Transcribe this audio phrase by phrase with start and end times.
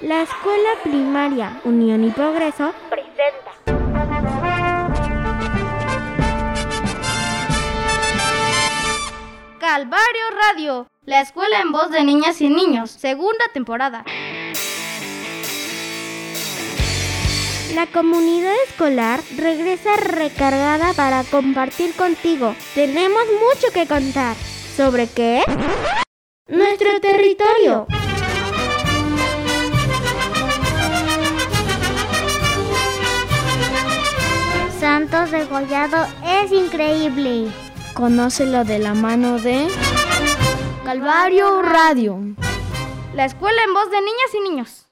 [0.00, 3.50] La Escuela Primaria Unión y Progreso presenta.
[9.58, 14.04] Calvario Radio, la escuela en voz de niñas y niños, segunda temporada.
[17.74, 22.54] La comunidad escolar regresa recargada para compartir contigo.
[22.76, 24.36] Tenemos mucho que contar.
[24.76, 25.42] ¿Sobre qué?
[26.46, 27.88] Nuestro territorio.
[34.80, 37.50] Santos degollado es increíble.
[37.94, 39.66] Conócelo de la mano de
[40.84, 42.20] Calvario Radio.
[43.12, 44.84] La escuela en voz de niñas y niños.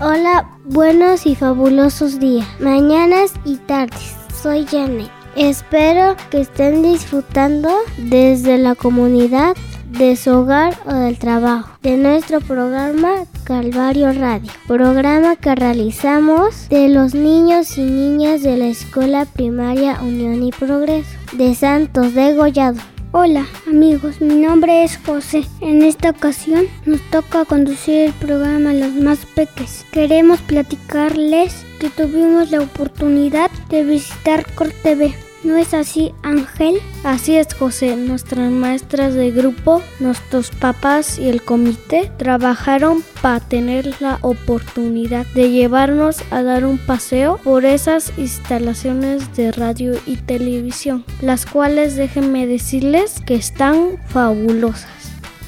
[0.00, 4.14] Hola, buenos y fabulosos días, mañanas y tardes.
[4.32, 5.25] Soy Janet.
[5.36, 9.54] Espero que estén disfrutando desde la comunidad,
[9.90, 16.88] de su hogar o del trabajo de nuestro programa Calvario Radio, programa que realizamos de
[16.88, 22.80] los niños y niñas de la Escuela Primaria Unión y Progreso de Santos de Gollado.
[23.12, 25.44] Hola amigos, mi nombre es José.
[25.60, 29.86] En esta ocasión nos toca conducir el programa Los Más Peques.
[29.92, 35.25] Queremos platicarles que tuvimos la oportunidad de visitar CorTV.
[35.46, 36.80] ¿No es así, Ángel?
[37.04, 37.94] Así es, José.
[37.94, 45.52] Nuestras maestras de grupo, nuestros papás y el comité trabajaron para tener la oportunidad de
[45.52, 52.48] llevarnos a dar un paseo por esas instalaciones de radio y televisión, las cuales déjenme
[52.48, 54.90] decirles que están fabulosas.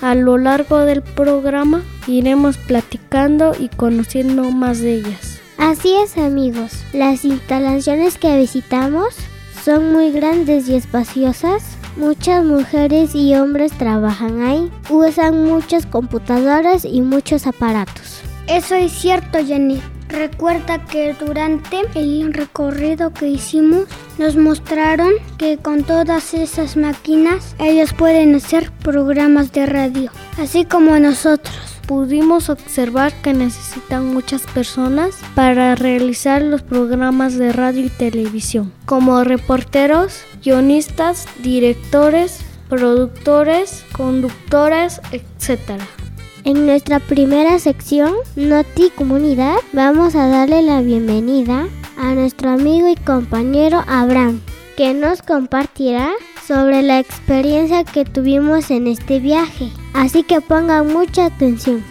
[0.01, 5.41] A lo largo del programa iremos platicando y conociendo más de ellas.
[5.57, 9.17] Así es amigos, las instalaciones que visitamos
[9.69, 11.63] son muy grandes y espaciosas.
[11.99, 14.73] Muchas mujeres y hombres trabajan ahí.
[14.89, 18.23] Usan muchas computadoras y muchos aparatos.
[18.47, 19.83] Eso es cierto, Jenny.
[20.09, 23.85] Recuerda que durante el recorrido que hicimos
[24.17, 30.99] nos mostraron que con todas esas máquinas ellos pueden hacer programas de radio, así como
[30.99, 38.71] nosotros pudimos observar que necesitan muchas personas para realizar los programas de radio y televisión,
[38.85, 45.81] como reporteros, guionistas, directores, productores, conductores, etc.
[46.45, 52.97] En nuestra primera sección, Noti Comunidad, vamos a darle la bienvenida a nuestro amigo y
[52.97, 54.41] compañero Abraham,
[54.77, 56.13] que nos compartirá
[56.49, 59.69] sobre la experiencia que tuvimos en este viaje.
[59.93, 61.85] Así que pongan mucha atención.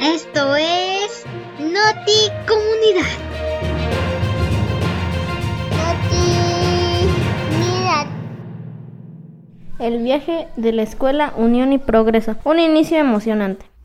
[0.00, 1.26] Esto es
[1.58, 3.04] Noti Comunidad.
[9.78, 12.36] El viaje de la escuela Unión y Progreso.
[12.44, 13.75] Un inicio emocionante.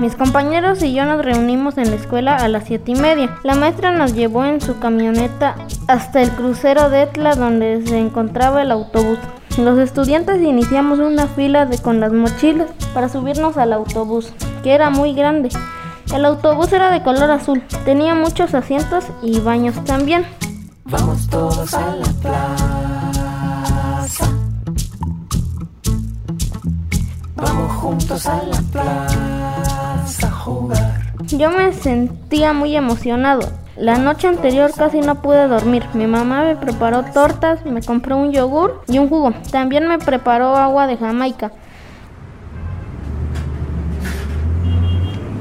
[0.00, 3.36] Mis compañeros y yo nos reunimos en la escuela a las siete y media.
[3.44, 5.54] La maestra nos llevó en su camioneta
[5.86, 9.18] hasta el crucero de Etla donde se encontraba el autobús.
[9.56, 14.32] Los estudiantes iniciamos una fila con las mochilas para subirnos al autobús,
[14.64, 15.50] que era muy grande.
[16.12, 20.26] El autobús era de color azul, tenía muchos asientos y baños también.
[20.86, 22.48] Vamos todos a la plaza.
[27.36, 29.43] Vamos juntos a la plaza
[31.26, 33.48] Yo me sentía muy emocionado.
[33.76, 35.84] La noche anterior casi no pude dormir.
[35.94, 39.32] Mi mamá me preparó tortas, me compró un yogur y un jugo.
[39.50, 41.50] También me preparó agua de Jamaica.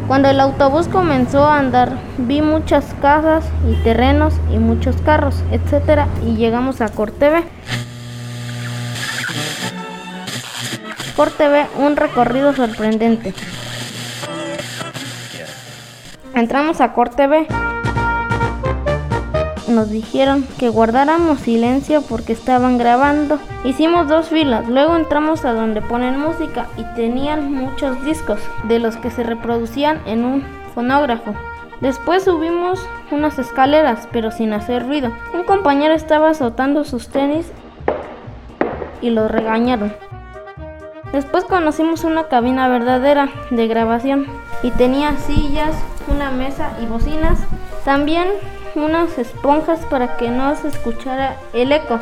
[0.08, 6.08] Cuando el autobús comenzó a andar, vi muchas casas y terrenos y muchos carros, etc.
[6.26, 7.44] Y llegamos a Corteve.
[11.16, 13.34] Corteve, un recorrido sorprendente.
[16.35, 17.46] Entramos a Corteve.
[19.68, 23.38] Nos dijeron que guardáramos silencio porque estaban grabando.
[23.64, 28.97] Hicimos dos filas, luego entramos a donde ponen música y tenían muchos discos de los
[28.97, 30.44] que se reproducían en un
[30.74, 31.35] fonógrafo.
[31.82, 35.12] Después subimos unas escaleras, pero sin hacer ruido.
[35.36, 37.52] Un compañero estaba azotando sus tenis
[39.02, 39.94] y lo regañaron.
[41.12, 44.26] Después conocimos una cabina verdadera de grabación
[44.64, 45.76] y tenía sillas,
[46.08, 47.40] una mesa y bocinas.
[47.86, 48.28] También
[48.76, 52.00] unas esponjas para que no se escuchara el eco.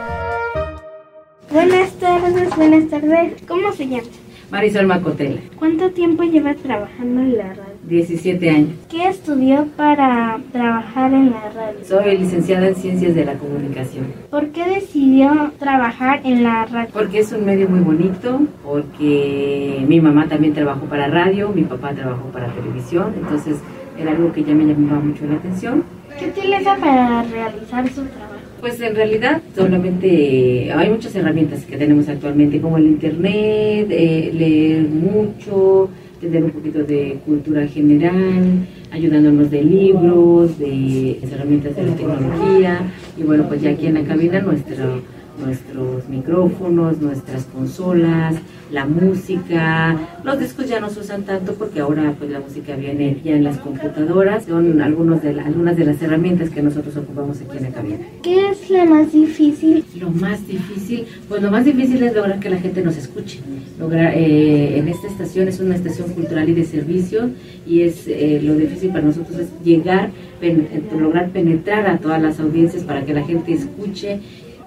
[1.52, 3.42] Buenas tardes, buenas tardes.
[3.48, 4.08] ¿Cómo se llama?
[4.52, 5.42] Marisol Macotela.
[5.58, 7.71] ¿Cuánto tiempo lleva trabajando en la radio?
[7.88, 8.70] 17 años.
[8.90, 11.80] ¿Qué estudió para trabajar en la radio?
[11.84, 14.06] Soy licenciada en Ciencias de la Comunicación.
[14.30, 16.90] ¿Por qué decidió trabajar en la radio?
[16.94, 21.94] Porque es un medio muy bonito, porque mi mamá también trabajó para radio, mi papá
[21.94, 23.58] trabajó para televisión, entonces
[24.00, 25.84] era algo que ya me llamaba mucho la atención.
[26.20, 28.32] ¿Qué utiliza para realizar su trabajo?
[28.60, 34.84] Pues en realidad solamente hay muchas herramientas que tenemos actualmente, como el internet, eh, leer
[34.84, 35.90] mucho,
[36.22, 42.82] tener un poquito de cultura general, ayudándonos de libros, de herramientas de la tecnología.
[43.18, 45.02] Y bueno, pues ya aquí en la cabina nuestro,
[45.42, 48.36] nuestros micrófonos, nuestras consolas,
[48.72, 53.18] la música, los discos ya no se usan tanto porque ahora pues la música viene
[53.24, 57.42] ya en las computadoras, son algunos de la- algunas de las herramientas que nosotros ocupamos
[57.42, 57.98] aquí en la cabina.
[58.24, 59.84] ¿Qué es lo más difícil?
[60.00, 63.40] Lo más difícil, pues lo más difícil es lograr que la gente nos escuche.
[63.80, 67.30] Lograr, eh, en esta estación es una estación cultural y de servicio
[67.68, 70.68] y es eh, lo difícil para nosotros es llegar, pen-
[70.98, 74.20] lograr penetrar a todas las audiencias para que la gente escuche.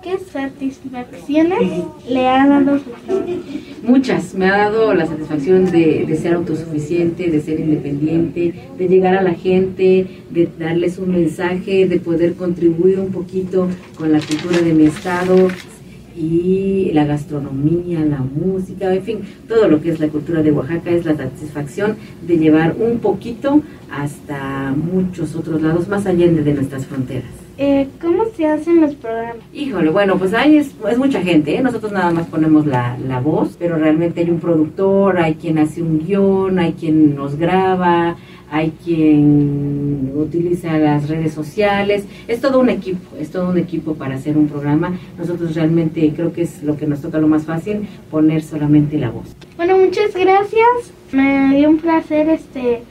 [0.05, 2.79] ¿Qué satisfacciones le ha dado?
[3.83, 9.17] Muchas, me ha dado la satisfacción de, de ser autosuficiente, de ser independiente, de llegar
[9.17, 13.67] a la gente, de darles un mensaje, de poder contribuir un poquito
[13.97, 15.49] con la cultura de mi estado
[16.15, 19.19] y la gastronomía, la música, en fin,
[19.49, 21.97] todo lo que es la cultura de Oaxaca es la satisfacción
[22.27, 27.44] de llevar un poquito hasta muchos otros lados más allá de nuestras fronteras.
[27.57, 29.37] Eh, ¿Cómo se hacen los programas?
[29.53, 31.63] Híjole, bueno, pues es, es mucha gente, ¿eh?
[31.63, 35.81] nosotros nada más ponemos la, la voz, pero realmente hay un productor, hay quien hace
[35.81, 38.17] un guion, hay quien nos graba,
[38.51, 44.17] hay quien utiliza las redes sociales, es todo un equipo, es todo un equipo para
[44.17, 44.93] hacer un programa.
[45.17, 49.11] Nosotros realmente creo que es lo que nos toca lo más fácil, poner solamente la
[49.11, 49.35] voz.
[49.57, 50.93] Bueno, muchas gracias.
[51.13, 52.83] Me dio un placer este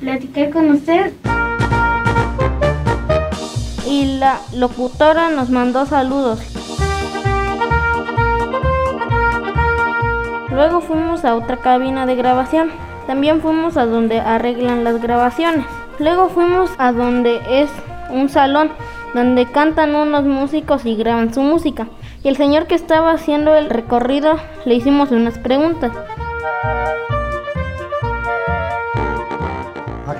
[0.00, 1.12] platicar con usted.
[3.90, 6.40] Y la locutora nos mandó saludos.
[10.50, 12.70] Luego fuimos a otra cabina de grabación.
[13.06, 15.64] También fuimos a donde arreglan las grabaciones.
[15.98, 17.70] Luego fuimos a donde es
[18.10, 18.70] un salón
[19.14, 21.88] donde cantan unos músicos y graban su música.
[22.22, 24.36] Y el señor que estaba haciendo el recorrido
[24.66, 25.92] le hicimos unas preguntas.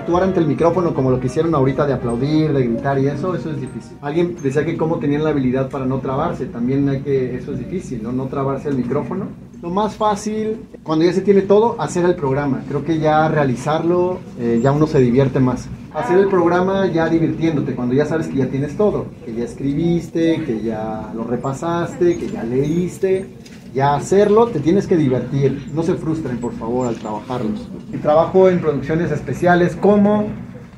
[0.08, 3.34] Actuar ante el micrófono como lo que hicieron ahorita de aplaudir, de gritar y eso,
[3.34, 3.99] eso es difícil.
[4.00, 7.58] Alguien decía que cómo tenían la habilidad para no trabarse, también hay que, eso es
[7.58, 8.10] difícil, ¿no?
[8.10, 9.26] No trabarse el micrófono.
[9.60, 12.62] Lo más fácil, cuando ya se tiene todo, hacer el programa.
[12.69, 15.69] Creo que ya realizarlo, eh, ya uno se divierte más.
[15.93, 20.43] Hacer el programa ya divirtiéndote, cuando ya sabes que ya tienes todo, que ya escribiste,
[20.44, 23.26] que ya lo repasaste, que ya leíste,
[23.74, 25.70] ya hacerlo te tienes que divertir.
[25.74, 27.68] No se frustren, por favor, al trabajarlos.
[27.92, 30.26] Y trabajo en producciones especiales como,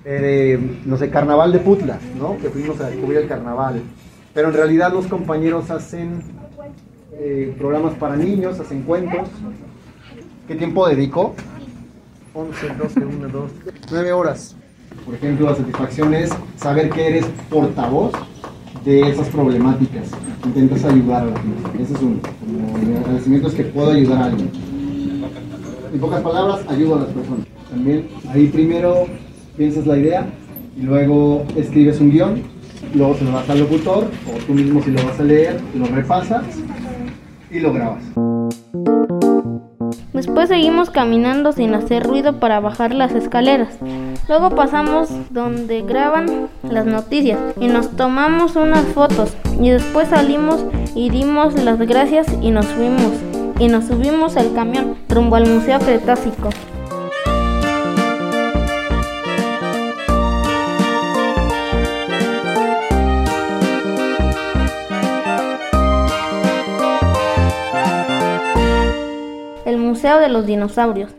[0.05, 2.37] eh, no sé, Carnaval de Putla, ¿no?
[2.39, 3.83] Que fuimos a descubrir el carnaval.
[4.35, 6.23] Pero en realidad los compañeros hacen
[7.13, 9.29] eh, programas para niños, hacen cuentos.
[10.47, 11.35] ¿Qué tiempo dedico?
[12.35, 13.51] 11, 12, 1, 2,
[13.91, 14.57] 9 horas.
[15.05, 18.13] Por ejemplo, la satisfacción es saber que eres portavoz
[18.85, 20.09] de esas problemáticas.
[20.45, 21.83] Intentas ayudar a la gente.
[21.83, 22.17] Ese es uno.
[22.41, 24.51] Como mi agradecimiento es que puedo ayudar a alguien.
[25.93, 27.47] En pocas palabras, ayudo a las personas.
[27.71, 29.07] También ahí primero
[29.57, 30.27] piensas la idea
[30.77, 32.43] y luego escribes un guion,
[32.95, 35.87] luego se lo das al locutor o tú mismo si lo vas a leer, lo
[35.87, 36.45] repasas
[37.51, 38.03] y lo grabas.
[40.13, 43.79] Después seguimos caminando sin hacer ruido para bajar las escaleras.
[44.31, 51.11] Luego pasamos donde graban las noticias y nos tomamos unas fotos y después salimos y
[51.11, 53.11] dimos las gracias y nos fuimos
[53.59, 56.51] y nos subimos al camión rumbo al Museo Cretácico.
[69.65, 71.11] El Museo de los Dinosaurios.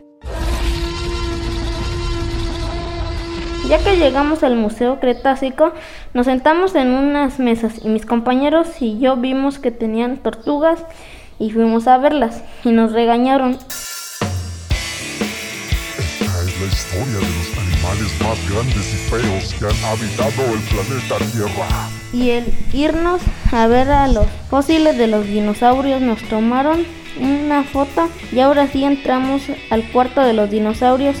[3.72, 5.72] Ya que llegamos al Museo Cretácico,
[6.12, 10.84] nos sentamos en unas mesas y mis compañeros y yo vimos que tenían tortugas
[11.38, 13.52] y fuimos a verlas y nos regañaron.
[13.52, 14.26] Esta
[15.96, 21.16] es la historia de los animales más grandes y feos que han habitado el planeta
[21.32, 21.88] Tierra.
[22.12, 26.84] Y el irnos a ver a los fósiles de los dinosaurios nos tomaron
[27.18, 31.16] una foto y ahora sí entramos al cuarto de los dinosaurios.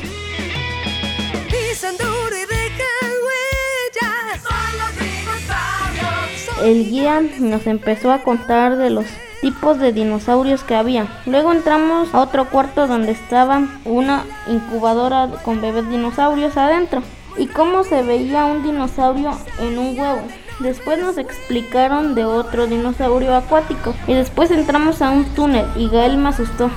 [6.62, 9.06] El guía nos empezó a contar de los
[9.40, 11.08] tipos de dinosaurios que había.
[11.26, 17.02] Luego entramos a otro cuarto donde estaba una incubadora con bebés dinosaurios adentro
[17.36, 20.22] y cómo se veía un dinosaurio en un huevo.
[20.60, 26.16] Después nos explicaron de otro dinosaurio acuático y después entramos a un túnel y Gael
[26.16, 26.70] me asustó.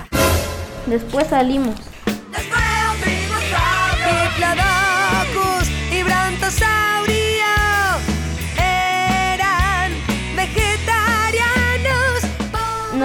[0.88, 1.76] Después salimos.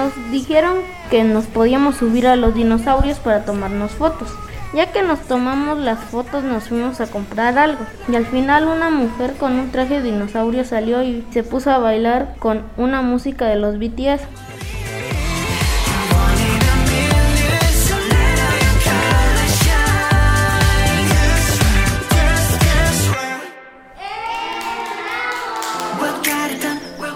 [0.01, 0.77] Nos dijeron
[1.11, 4.29] que nos podíamos subir a los dinosaurios para tomarnos fotos.
[4.73, 8.89] Ya que nos tomamos las fotos nos fuimos a comprar algo y al final una
[8.89, 13.45] mujer con un traje de dinosaurio salió y se puso a bailar con una música
[13.45, 14.23] de los BTS.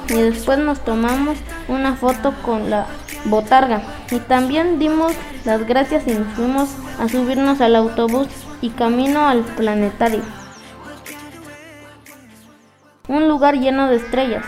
[0.07, 2.87] y después nos tomamos una foto con la
[3.25, 3.81] botarga
[4.11, 5.13] y también dimos
[5.45, 6.69] las gracias y nos fuimos
[6.99, 8.27] a subirnos al autobús
[8.61, 10.21] y camino al planetario.
[13.07, 14.45] Un lugar lleno de estrellas.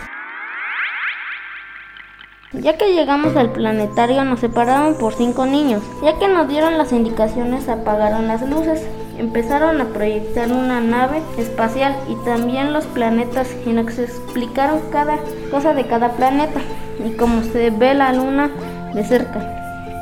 [2.52, 5.82] Ya que llegamos al planetario nos separaron por cinco niños.
[6.02, 8.84] Ya que nos dieron las indicaciones apagaron las luces.
[9.18, 15.18] Empezaron a proyectar una nave espacial y también los planetas y nos explicaron cada
[15.50, 16.60] cosa de cada planeta
[17.04, 18.50] y cómo se ve la luna
[18.94, 19.40] de cerca.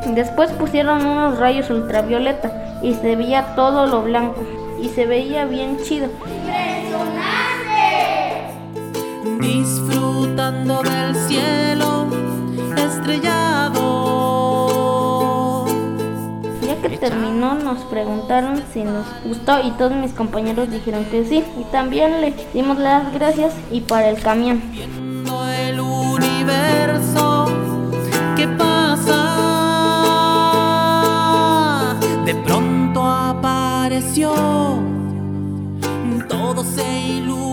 [0.06, 4.42] Después pusieron unos rayos ultravioleta y se veía todo lo blanco
[4.82, 6.08] y se veía bien chido.
[9.40, 11.65] Disfrutando del cielo
[17.08, 21.44] terminó nos preguntaron si nos gustó y todos mis compañeros dijeron que sí.
[21.60, 24.60] Y también le dimos las gracias y para el camión.
[25.68, 27.46] El universo
[28.36, 29.14] ¿Qué pasa?
[32.24, 34.34] De pronto apareció,
[36.28, 37.45] todo se iluminó,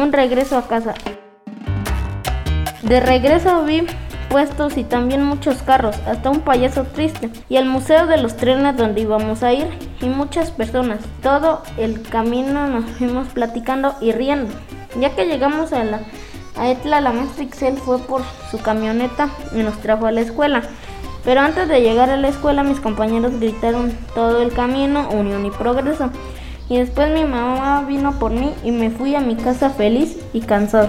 [0.00, 0.94] Un regreso a casa.
[2.80, 3.82] De regreso vi
[4.30, 8.78] puestos y también muchos carros, hasta un payaso triste y el museo de los trenes
[8.78, 9.66] donde íbamos a ir
[10.00, 11.00] y muchas personas.
[11.22, 14.50] Todo el camino nos fuimos platicando y riendo.
[14.98, 16.00] Ya que llegamos a la
[16.56, 20.62] a Etla, la maestra Ixel fue por su camioneta y nos trajo a la escuela.
[21.26, 25.50] Pero antes de llegar a la escuela mis compañeros gritaron todo el camino, unión y
[25.50, 26.10] progreso.
[26.70, 30.40] Y después mi mamá vino por mí y me fui a mi casa feliz y
[30.40, 30.88] cansado.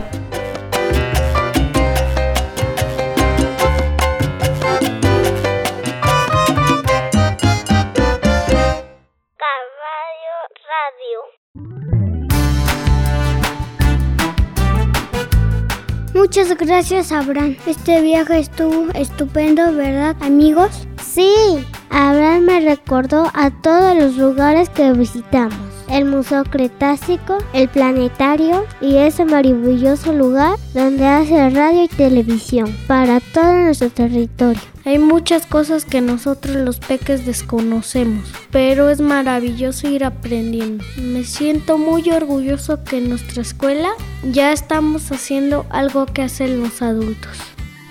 [16.13, 17.57] Muchas gracias, Abraham.
[17.65, 20.88] Este viaje estuvo estupendo, ¿verdad, amigos?
[21.03, 21.33] Sí,
[21.89, 25.70] Abraham me recordó a todos los lugares que visitamos.
[25.91, 33.19] El Museo Cretácico, el Planetario y ese maravilloso lugar donde hace radio y televisión para
[33.19, 34.62] todo nuestro territorio.
[34.86, 40.83] Hay muchas cosas que nosotros los peques desconocemos, pero es maravilloso ir aprendiendo.
[40.95, 43.89] Me siento muy orgulloso que en nuestra escuela
[44.24, 47.38] ya estamos haciendo algo que hacen los adultos.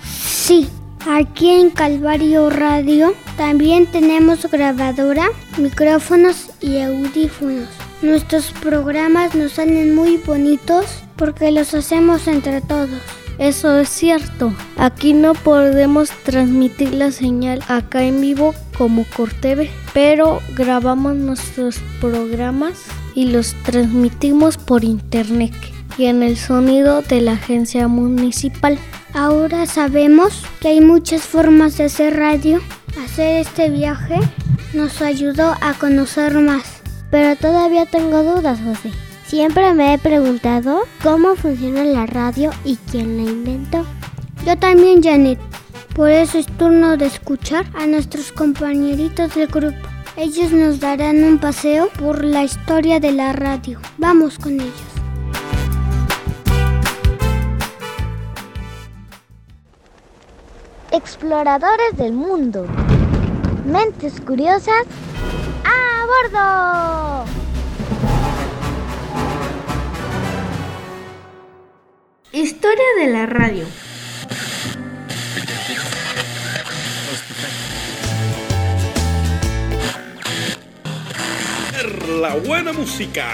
[0.03, 0.67] Sí,
[1.07, 5.29] aquí en Calvario Radio también tenemos grabadora,
[5.59, 7.69] micrófonos y audífonos.
[8.01, 10.85] Nuestros programas nos salen muy bonitos
[11.17, 12.99] porque los hacemos entre todos.
[13.37, 14.53] Eso es cierto.
[14.75, 22.83] Aquí no podemos transmitir la señal acá en vivo como Corteve, pero grabamos nuestros programas
[23.13, 25.53] y los transmitimos por internet
[25.97, 28.79] y en el sonido de la agencia municipal.
[29.13, 32.61] Ahora sabemos que hay muchas formas de hacer radio.
[33.03, 34.19] Hacer este viaje
[34.73, 36.80] nos ayudó a conocer más.
[37.11, 38.89] Pero todavía tengo dudas, José.
[39.27, 43.85] Siempre me he preguntado cómo funciona la radio y quién la inventó.
[44.45, 45.39] Yo también, Janet.
[45.93, 49.87] Por eso es turno de escuchar a nuestros compañeritos del grupo.
[50.15, 53.79] Ellos nos darán un paseo por la historia de la radio.
[53.97, 54.73] Vamos con ellos.
[60.91, 62.65] Exploradores del mundo.
[63.65, 64.85] Mentes curiosas.
[65.71, 67.25] ¡A bordo!
[72.31, 73.65] Historia de la radio.
[82.21, 83.33] la buena música.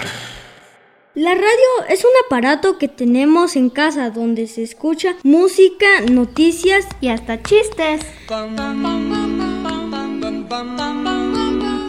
[1.14, 7.08] La radio es un aparato que tenemos en casa donde se escucha música, noticias y
[7.08, 8.00] hasta chistes.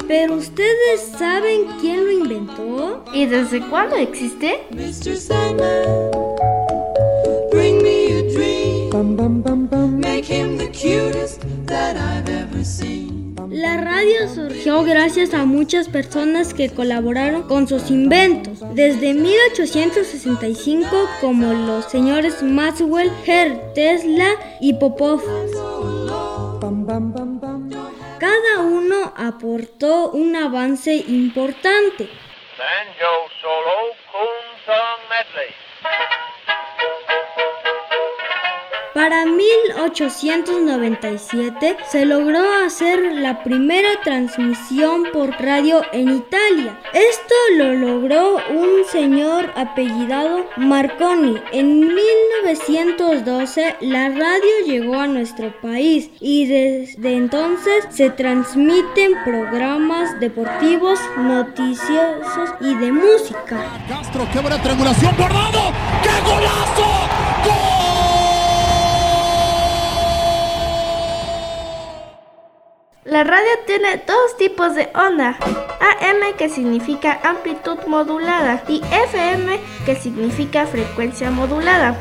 [0.09, 4.61] Pero ustedes saben quién lo inventó y desde cuándo existe.
[4.71, 5.15] Mr.
[5.15, 6.09] Sandman,
[7.51, 8.89] bring me a dream.
[9.99, 13.35] Make him the cutest that I've ever seen.
[13.51, 20.87] La radio surgió gracias a muchas personas que colaboraron con sus inventos, desde 1865
[21.21, 25.21] como los señores Maxwell, Herr, Tesla y Popov.
[28.89, 32.10] Uno aportó un avance importante.
[32.58, 33.93] Banjo solo,
[34.65, 35.68] Song medley.
[38.99, 46.77] Para 1897 se logró hacer la primera transmisión por radio en Italia.
[46.91, 51.37] Esto lo logró un señor apellidado Marconi.
[51.53, 60.99] En 1912 la radio llegó a nuestro país y desde entonces se transmiten programas deportivos,
[61.15, 63.79] noticiosos y de música.
[63.87, 65.71] Castro, qué buena triangulación, guardado,
[66.03, 66.83] qué golazo,
[67.45, 67.78] ¡Gol!
[73.09, 75.35] La radio tiene dos tipos de onda.
[75.79, 81.97] AM que significa amplitud modulada y FM que significa frecuencia modulada.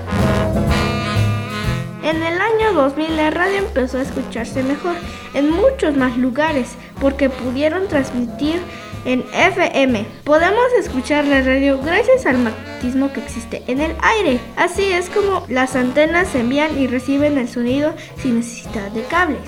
[2.02, 4.96] En el año 2000 la radio empezó a escucharse mejor
[5.32, 8.60] en muchos más lugares porque pudieron transmitir
[9.08, 10.04] en FM.
[10.22, 14.38] Podemos escuchar la radio gracias al magnetismo que existe en el aire.
[14.54, 19.40] Así es como las antenas envían y reciben el sonido sin necesidad de cables.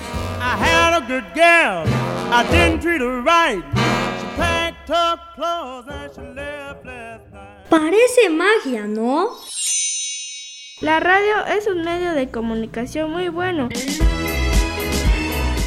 [7.69, 9.29] Parece magia, ¿no?
[10.79, 13.69] La radio es un medio de comunicación muy bueno.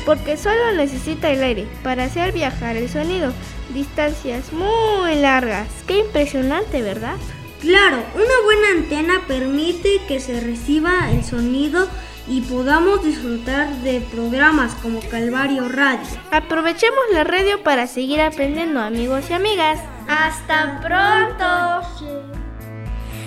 [0.05, 3.33] Porque solo necesita el aire para hacer viajar el sonido.
[3.75, 5.67] Distancias muy largas.
[5.89, 7.17] Qué impresionante, ¿verdad?
[7.61, 11.89] Claro, una buena antena permite que se reciba el sonido
[12.29, 16.07] y podamos disfrutar de programas como Calvario Radio.
[16.31, 19.81] Aprovechemos la radio para seguir aprendiendo amigos y amigas.
[20.07, 21.81] ¡Hasta pronto!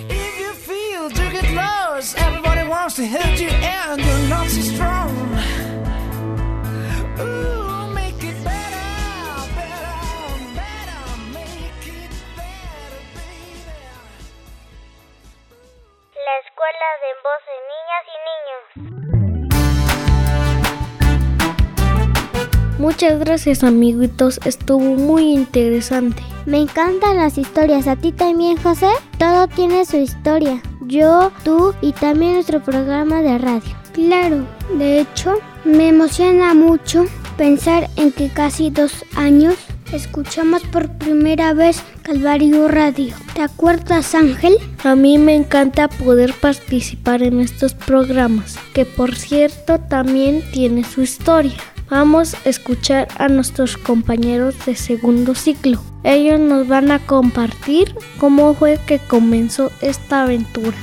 [0.10, 1.10] If you feel
[16.58, 19.88] escuela de voz de niñas y niños.
[22.80, 26.24] Muchas gracias amiguitos, estuvo muy interesante.
[26.46, 27.88] Me encantan las historias.
[27.88, 28.90] ¿A ti también, José?
[29.20, 30.62] Todo tiene su historia.
[30.82, 33.76] Yo, tú y también nuestro programa de radio.
[33.94, 34.46] Claro,
[34.78, 37.06] de hecho, me emociona mucho
[37.38, 39.56] pensar en que casi dos años
[39.94, 43.16] escuchamos por primera vez Calvario Radio.
[43.34, 44.58] ¿Te acuerdas, Ángel?
[44.84, 51.02] A mí me encanta poder participar en estos programas, que por cierto también tiene su
[51.02, 51.58] historia.
[51.90, 55.82] Vamos a escuchar a nuestros compañeros de segundo ciclo.
[56.04, 60.78] Ellos nos van a compartir cómo fue que comenzó esta aventura.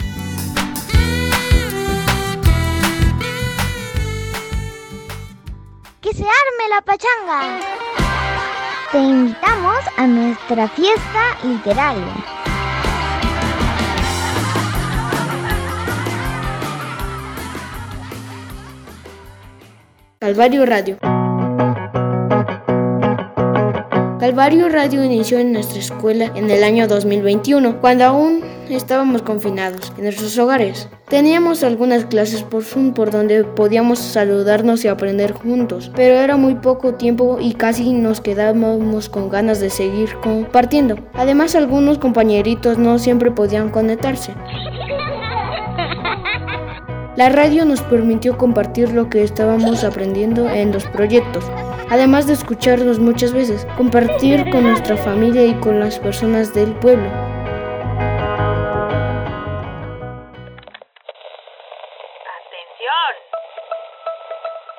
[6.00, 8.23] ¡Que se arme la pachanga!
[8.94, 12.14] Te invitamos a nuestra fiesta literaria.
[20.20, 21.23] Calvario Radio.
[24.24, 30.04] Calvario Radio inició en nuestra escuela en el año 2021, cuando aún estábamos confinados en
[30.04, 30.88] nuestros hogares.
[31.10, 36.54] Teníamos algunas clases por Zoom por donde podíamos saludarnos y aprender juntos, pero era muy
[36.54, 40.96] poco tiempo y casi nos quedábamos con ganas de seguir compartiendo.
[41.12, 44.32] Además, algunos compañeritos no siempre podían conectarse.
[47.16, 51.44] La radio nos permitió compartir lo que estábamos aprendiendo en los proyectos,
[51.90, 57.08] además de escucharnos muchas veces, compartir con nuestra familia y con las personas del pueblo.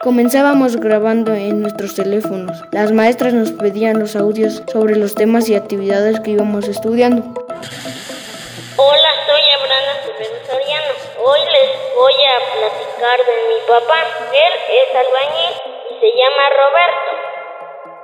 [0.05, 2.55] Comenzábamos grabando en nuestros teléfonos.
[2.71, 7.23] Las maestras nos pedían los audios sobre los temas y actividades que íbamos estudiando.
[8.77, 9.93] Hola, soy Abrana
[10.45, 10.93] Soriano.
[11.25, 13.99] Hoy les voy a platicar de mi papá.
[14.31, 15.74] Él es albañil
[16.05, 17.25] se llama Roberto.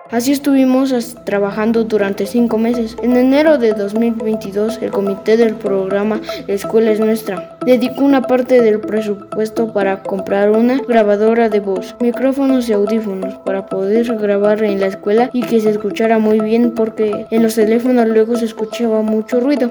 [0.10, 2.98] Así estuvimos trabajando durante cinco meses.
[3.02, 8.60] En enero de 2022, el comité del programa La Escuela es Nuestra dedicó una parte
[8.60, 14.80] del presupuesto para comprar una grabadora de voz, micrófonos y audífonos para poder grabar en
[14.80, 19.04] la escuela y que se escuchara muy bien porque en los teléfonos luego se escuchaba
[19.04, 19.70] mucho ruido.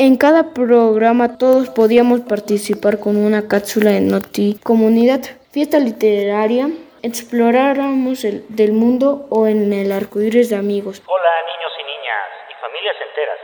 [0.00, 5.20] En cada programa todos podíamos participar con una cápsula en Noti Comunidad,
[5.52, 6.72] fiesta literaria,
[7.04, 11.04] exploráramos el del mundo o en el arcoíris de amigos.
[11.04, 13.40] Hola niños y niñas y familias enteras.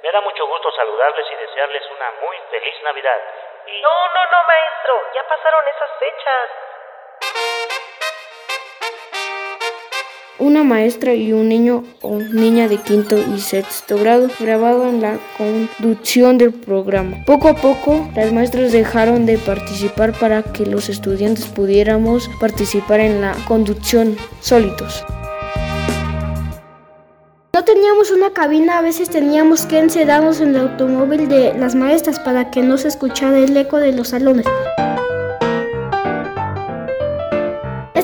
[0.00, 3.20] Me da mucho gusto saludarles y desearles una muy feliz Navidad.
[3.68, 3.76] Y...
[3.84, 6.67] No, no, no, maestro, ya pasaron esas fechas.
[10.40, 16.38] Una maestra y un niño o niña de quinto y sexto grado grababan la conducción
[16.38, 17.24] del programa.
[17.26, 23.20] Poco a poco, las maestras dejaron de participar para que los estudiantes pudiéramos participar en
[23.20, 25.04] la conducción solitos.
[27.52, 32.20] No teníamos una cabina, a veces teníamos que encerrarnos en el automóvil de las maestras
[32.20, 34.46] para que no se escuchara el eco de los salones.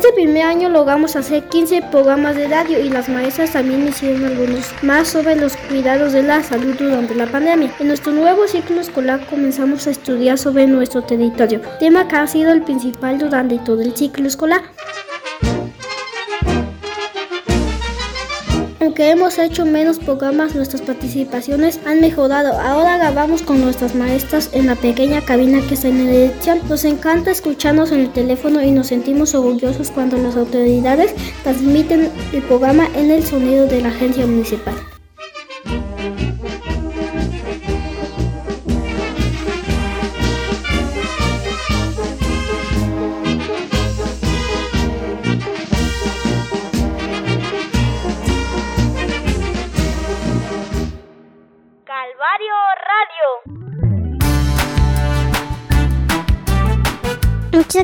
[0.04, 4.70] Este primer año logramos hacer 15 programas de radio y las maestras también hicieron algunos
[4.82, 7.72] más sobre los cuidados de la salud durante la pandemia.
[7.80, 12.52] En nuestro nuevo ciclo escolar comenzamos a estudiar sobre nuestro territorio, tema que ha sido
[12.52, 14.60] el principal durante todo el ciclo escolar.
[18.94, 22.52] Aunque hemos hecho menos programas, nuestras participaciones han mejorado.
[22.60, 26.60] Ahora grabamos con nuestras maestras en la pequeña cabina que está en la dirección.
[26.68, 32.42] Nos encanta escucharnos en el teléfono y nos sentimos orgullosos cuando las autoridades transmiten el
[32.44, 34.74] programa en el sonido de la agencia municipal.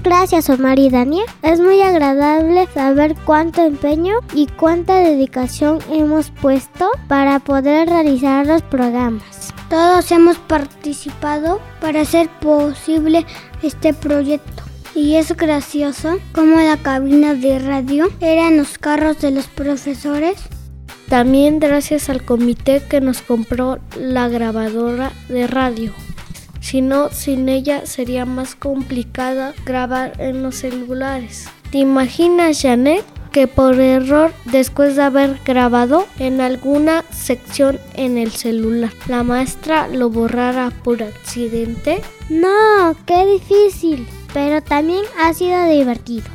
[0.03, 1.25] Gracias Omar y Dania.
[1.43, 8.63] Es muy agradable saber cuánto empeño y cuánta dedicación hemos puesto para poder realizar los
[8.63, 9.53] programas.
[9.69, 13.27] Todos hemos participado para hacer posible
[13.63, 14.63] este proyecto.
[14.95, 20.37] Y es gracioso como la cabina de radio eran los carros de los profesores
[21.09, 25.93] También gracias al comité que nos compró la grabadora de radio.
[26.61, 31.49] Si no, sin ella sería más complicada grabar en los celulares.
[31.71, 38.33] ¿Te imaginas, Janet, que por error, después de haber grabado en alguna sección en el
[38.33, 42.03] celular, la maestra lo borrara por accidente?
[42.29, 46.29] No, qué difícil, pero también ha sido divertido.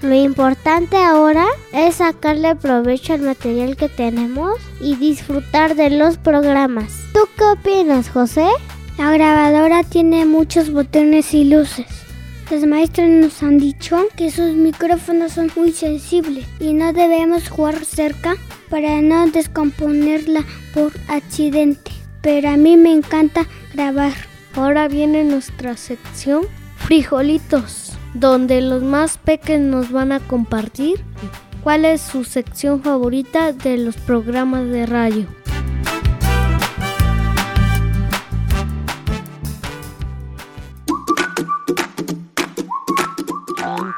[0.00, 6.92] Lo importante ahora es sacarle provecho al material que tenemos y disfrutar de los programas.
[7.12, 8.46] ¿Tú qué opinas, José?
[8.98, 11.86] La grabadora tiene muchos botones y luces.
[12.50, 17.84] Los maestros nos han dicho que sus micrófonos son muy sensibles y no debemos jugar
[17.84, 18.34] cerca
[18.68, 21.92] para no descomponerla por accidente.
[22.22, 24.14] Pero a mí me encanta grabar.
[24.54, 26.46] Ahora viene nuestra sección
[26.78, 31.04] Frijolitos, donde los más pequeños nos van a compartir
[31.62, 35.37] cuál es su sección favorita de los programas de radio.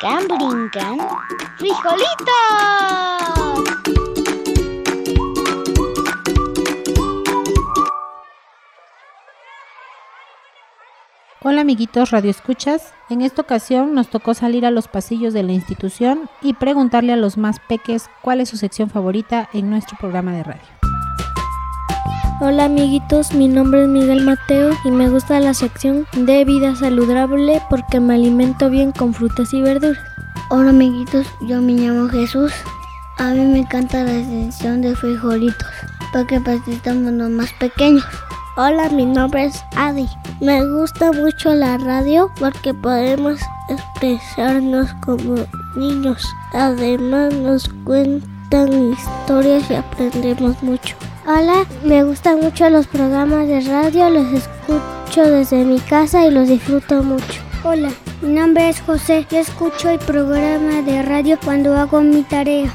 [0.00, 0.98] Brincan, brincan.
[1.58, 2.06] ¡Frijolitos!
[11.42, 12.94] Hola amiguitos Radio Escuchas.
[13.10, 17.16] En esta ocasión nos tocó salir a los pasillos de la institución y preguntarle a
[17.16, 20.79] los más peques cuál es su sección favorita en nuestro programa de radio.
[22.42, 27.60] Hola amiguitos, mi nombre es Miguel Mateo y me gusta la sección de vida saludable
[27.68, 30.02] porque me alimento bien con frutas y verduras.
[30.48, 32.50] Hola amiguitos, yo me llamo Jesús.
[33.18, 35.68] A mí me encanta la sección de frijolitos
[36.14, 38.06] porque participamos los más pequeños.
[38.56, 40.08] Hola, mi nombre es Adi.
[40.40, 45.34] Me gusta mucho la radio porque podemos expresarnos como
[45.76, 46.26] niños.
[46.54, 50.96] Además nos cuentan historias y aprendemos mucho.
[51.26, 56.48] Hola, me gustan mucho los programas de radio, los escucho desde mi casa y los
[56.48, 57.42] disfruto mucho.
[57.62, 57.90] Hola,
[58.22, 59.26] mi nombre es José.
[59.30, 62.72] Yo escucho el programa de radio cuando hago mi tarea.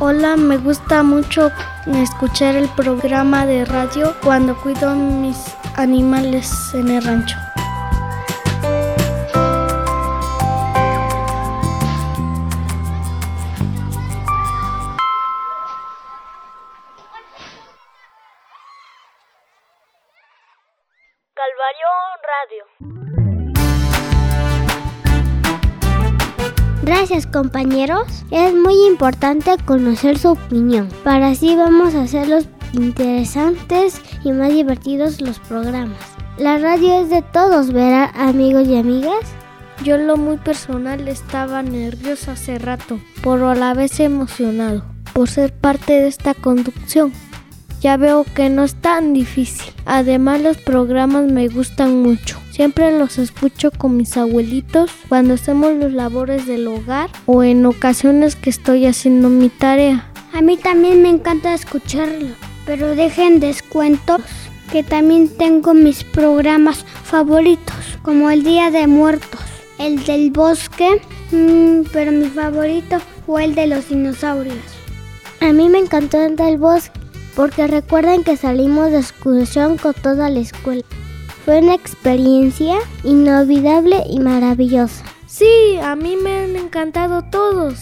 [0.00, 1.52] Hola, me gusta mucho
[1.86, 5.36] escuchar el programa de radio cuando cuido mis
[5.76, 7.36] animales en el rancho.
[26.82, 34.32] Gracias compañeros, es muy importante conocer su opinión, para así vamos a hacerlos interesantes y
[34.32, 35.98] más divertidos los programas.
[36.38, 39.24] La radio es de todos, ¿verdad amigos y amigas?
[39.82, 45.52] Yo lo muy personal estaba nervioso hace rato, pero a la vez emocionado por ser
[45.52, 47.12] parte de esta conducción.
[47.80, 49.72] Ya veo que no es tan difícil.
[49.84, 52.38] Además los programas me gustan mucho.
[52.50, 58.34] Siempre los escucho con mis abuelitos cuando hacemos los labores del hogar o en ocasiones
[58.34, 60.10] que estoy haciendo mi tarea.
[60.32, 62.34] A mí también me encanta escucharlo,
[62.64, 64.22] pero dejen descuentos
[64.72, 69.40] que también tengo mis programas favoritos, como el Día de Muertos,
[69.78, 74.56] el del bosque, mmm, pero mi favorito fue el de los dinosaurios.
[75.40, 77.05] A mí me encantó el del bosque
[77.36, 80.82] porque recuerden que salimos de excursión con toda la escuela.
[81.44, 85.04] Fue una experiencia inolvidable y maravillosa.
[85.26, 87.78] Sí, a mí me han encantado todos.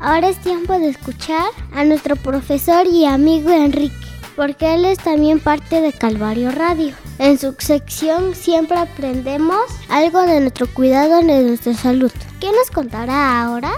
[0.00, 3.94] Ahora es tiempo de escuchar a nuestro profesor y amigo Enrique,
[4.36, 6.94] porque él es también parte de Calvario Radio.
[7.18, 12.12] En su sección siempre aprendemos algo de nuestro cuidado de nuestra salud.
[12.40, 13.72] ¿Qué nos contará ahora?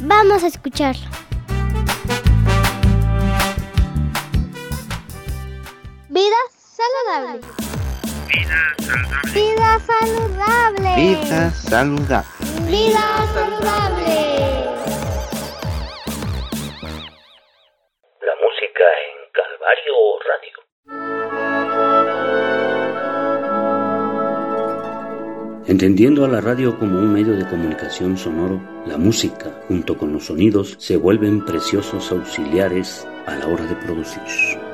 [0.00, 1.25] Vamos a escucharlo.
[7.40, 9.16] Saludable.
[9.34, 10.96] Vida saludable.
[10.96, 12.24] Vida saludable.
[12.70, 14.14] Vida saludable.
[18.20, 19.94] La música en Calvario
[20.28, 20.56] Radio.
[25.68, 30.26] Entendiendo a la radio como un medio de comunicación sonoro, la música, junto con los
[30.26, 34.65] sonidos, se vuelven preciosos auxiliares a la hora de producir.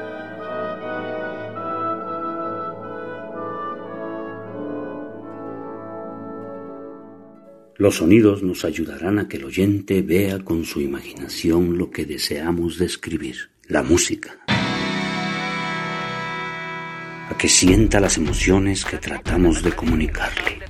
[7.77, 12.79] Los sonidos nos ayudarán a que el oyente vea con su imaginación lo que deseamos
[12.79, 14.37] describir, la música.
[17.29, 20.61] A que sienta las emociones que tratamos de comunicarle.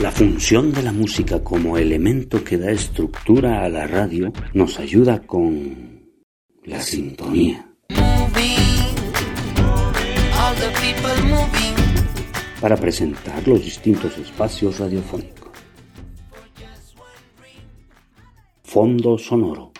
[0.00, 5.20] la función de la música como elemento que da estructura a la radio nos ayuda
[5.20, 6.02] con
[6.64, 7.68] la sintonía.
[10.34, 11.81] All the people moving.
[12.62, 15.50] Para presentar los distintos espacios radiofónicos.
[18.62, 19.72] Fondo sonoro.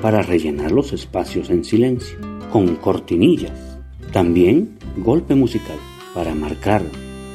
[0.00, 2.16] Para rellenar los espacios en silencio,
[2.50, 3.78] con cortinillas.
[4.10, 5.76] También golpe musical,
[6.14, 6.82] para marcar,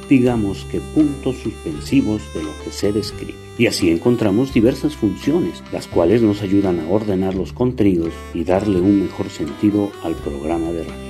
[0.10, 3.36] digamos que puntos suspensivos de lo que se describe.
[3.58, 8.80] Y así encontramos diversas funciones, las cuales nos ayudan a ordenar los contenidos y darle
[8.80, 11.08] un mejor sentido al programa de radio.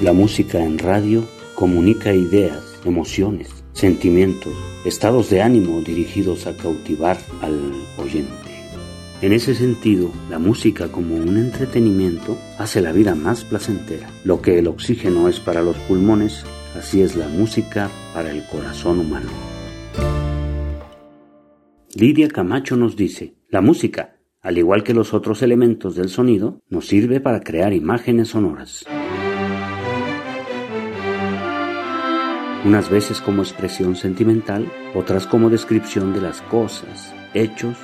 [0.00, 4.52] La música en radio comunica ideas, emociones, sentimientos,
[4.84, 8.37] estados de ánimo dirigidos a cautivar al oyente.
[9.20, 14.08] En ese sentido, la música como un entretenimiento hace la vida más placentera.
[14.24, 16.44] Lo que el oxígeno es para los pulmones,
[16.76, 19.28] así es la música para el corazón humano.
[21.96, 26.86] Lidia Camacho nos dice, la música, al igual que los otros elementos del sonido, nos
[26.86, 28.84] sirve para crear imágenes sonoras.
[32.64, 37.76] Unas veces como expresión sentimental, otras como descripción de las cosas, hechos,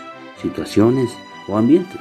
[0.45, 1.11] situaciones
[1.49, 2.01] o ambientes.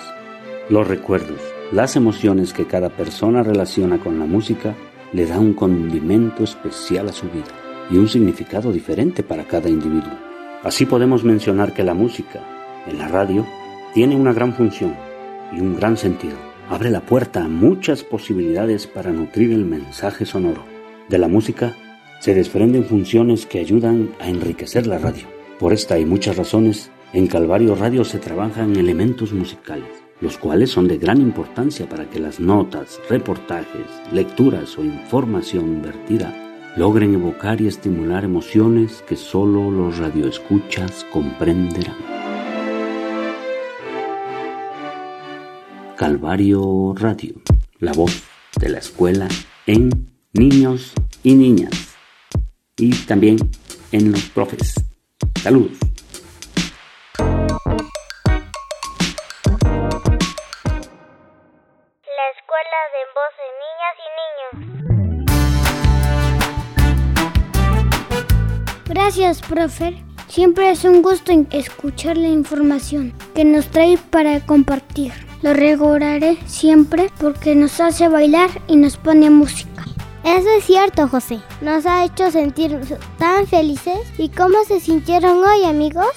[0.69, 1.39] Los recuerdos,
[1.71, 4.75] las emociones que cada persona relaciona con la música
[5.13, 7.53] le da un condimento especial a su vida
[7.89, 10.13] y un significado diferente para cada individuo.
[10.63, 12.41] Así podemos mencionar que la música
[12.85, 13.45] en la radio
[13.93, 14.93] tiene una gran función
[15.53, 16.35] y un gran sentido.
[16.69, 20.63] Abre la puerta a muchas posibilidades para nutrir el mensaje sonoro.
[21.07, 21.75] De la música
[22.19, 25.27] se desprenden funciones que ayudan a enriquecer la radio.
[25.59, 30.87] Por esta y muchas razones, en Calvario Radio se trabajan elementos musicales, los cuales son
[30.87, 36.33] de gran importancia para que las notas, reportajes, lecturas o información vertida
[36.75, 41.97] logren evocar y estimular emociones que solo los radioescuchas comprenderán.
[45.95, 47.35] Calvario Radio,
[47.77, 48.23] la voz
[48.59, 49.27] de la escuela
[49.67, 51.95] en niños y niñas
[52.75, 53.37] y también
[53.91, 54.73] en los profes.
[55.43, 55.82] Saludos.
[69.15, 69.93] Gracias, profe.
[70.27, 75.13] Siempre es un gusto escuchar la información que nos trae para compartir.
[75.43, 79.85] Lo recordaré siempre porque nos hace bailar y nos pone música.
[80.23, 81.39] Eso es cierto, José.
[81.61, 82.79] Nos ha hecho sentir
[83.19, 83.99] tan felices.
[84.17, 86.07] ¿Y cómo se sintieron hoy, amigos?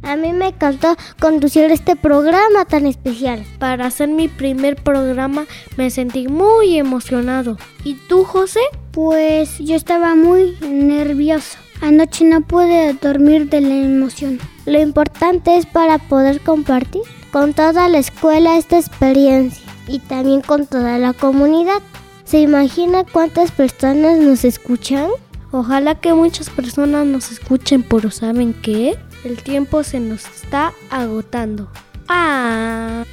[0.00, 3.44] A mí me encantó conducir este programa tan especial.
[3.58, 5.44] Para hacer mi primer programa
[5.76, 7.58] me sentí muy emocionado.
[7.84, 8.60] ¿Y tú, José?
[8.92, 11.58] Pues yo estaba muy nervioso.
[11.80, 14.38] Anoche no pude dormir de la emoción.
[14.66, 20.66] Lo importante es para poder compartir con toda la escuela esta experiencia y también con
[20.66, 21.80] toda la comunidad.
[22.24, 25.08] ¿Se imagina cuántas personas nos escuchan?
[25.52, 28.96] Ojalá que muchas personas nos escuchen, pero ¿saben qué?
[29.24, 31.68] El tiempo se nos está agotando.
[32.08, 33.04] Ah,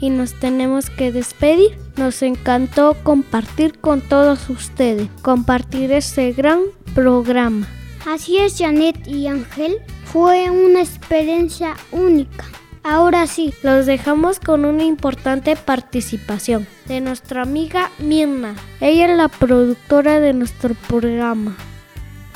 [0.00, 1.78] y nos tenemos que despedir.
[1.96, 6.60] Nos encantó compartir con todos ustedes, compartir este gran
[6.94, 7.68] programa.
[8.06, 9.78] Así es, Janet y Ángel.
[10.04, 12.44] Fue una experiencia única.
[12.82, 18.56] Ahora sí, los dejamos con una importante participación de nuestra amiga Mirna.
[18.80, 21.56] Ella es la productora de nuestro programa.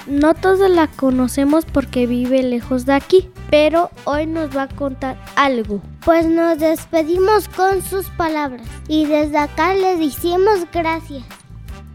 [0.07, 5.22] No todos la conocemos porque vive lejos de aquí, pero hoy nos va a contar
[5.37, 5.83] algo.
[6.02, 11.24] Pues nos despedimos con sus palabras y desde acá les decimos gracias.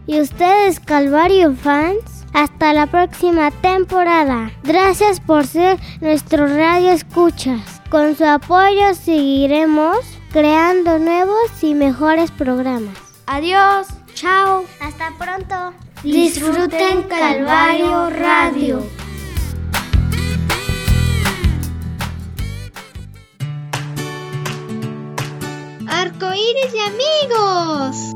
[0.06, 2.13] ¿Y ustedes, Calvario fans?
[2.34, 4.50] Hasta la próxima temporada.
[4.64, 7.80] Gracias por ser nuestro radio escuchas.
[7.88, 9.98] Con su apoyo seguiremos
[10.32, 12.98] creando nuevos y mejores programas.
[13.26, 13.86] Adiós.
[14.14, 14.64] Chao.
[14.80, 15.74] Hasta pronto.
[16.02, 18.82] Disfruten Calvario Radio.
[25.86, 28.13] Arcoíris de amigos.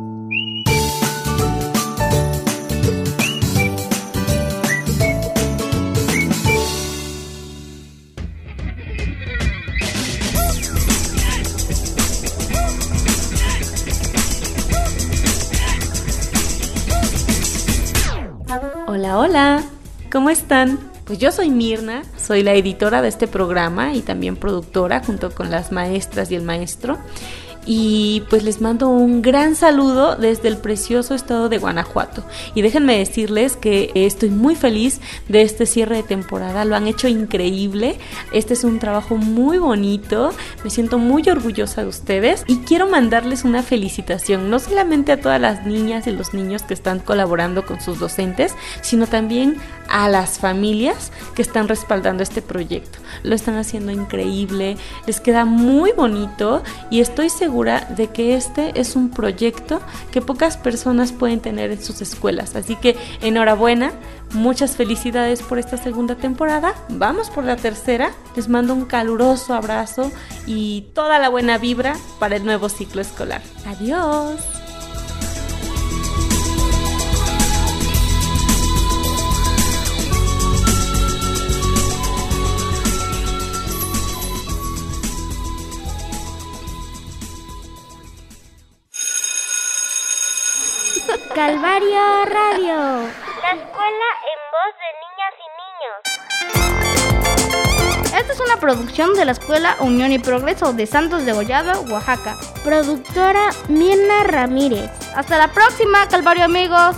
[19.11, 19.63] Hola,
[20.13, 20.79] ¿cómo están?
[21.07, 25.51] Pues yo soy Mirna, soy la editora de este programa y también productora junto con
[25.51, 26.99] las maestras y el maestro.
[27.71, 32.25] Y pues les mando un gran saludo desde el precioso estado de Guanajuato.
[32.55, 36.65] Y déjenme decirles que estoy muy feliz de este cierre de temporada.
[36.65, 37.99] Lo han hecho increíble.
[38.33, 40.31] Este es un trabajo muy bonito.
[40.65, 42.43] Me siento muy orgullosa de ustedes.
[42.47, 46.73] Y quiero mandarles una felicitación, no solamente a todas las niñas y los niños que
[46.73, 49.59] están colaborando con sus docentes, sino también
[49.91, 52.99] a las familias que están respaldando este proyecto.
[53.25, 54.79] Lo están haciendo increíble.
[55.07, 59.81] Les queda muy bonito y estoy segura de que este es un proyecto
[60.13, 62.55] que pocas personas pueden tener en sus escuelas.
[62.55, 63.93] Así que enhorabuena,
[64.33, 66.75] muchas felicidades por esta segunda temporada.
[66.89, 68.13] Vamos por la tercera.
[68.37, 70.13] Les mando un caluroso abrazo
[70.47, 73.43] y toda la buena vibra para el nuevo ciclo escolar.
[73.67, 74.58] Adiós.
[91.79, 92.77] Calvario Radio.
[93.41, 95.99] La escuela en voz de niñas y niños.
[98.19, 102.37] Esta es una producción de la Escuela Unión y Progreso de Santos de Gollado, Oaxaca.
[102.65, 104.91] Productora Mirna Ramírez.
[105.15, 106.97] Hasta la próxima, Calvario amigos.